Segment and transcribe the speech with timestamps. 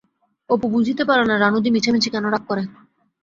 [0.49, 2.63] অপু বুঝিতে পারে না রানুদি মিছামিছি কেন রাগ করে!